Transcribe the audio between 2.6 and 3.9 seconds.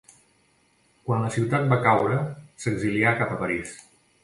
s'exilià cap a París.